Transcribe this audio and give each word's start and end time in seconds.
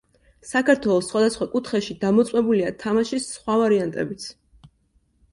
საქართველოს 0.51 1.09
სხვადასხვა 1.09 1.45
კუთხეში 1.55 1.95
დამოწმებულია 2.03 2.71
თამაშის 2.85 3.27
სხვა 3.35 3.59
ვარიანტებიც. 3.65 4.27